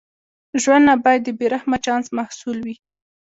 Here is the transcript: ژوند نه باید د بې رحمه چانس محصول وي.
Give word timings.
ژوند 0.61 0.83
نه 0.89 0.95
باید 1.03 1.21
د 1.25 1.29
بې 1.39 1.47
رحمه 1.53 1.77
چانس 1.85 2.07
محصول 2.17 2.57
وي. 2.65 2.75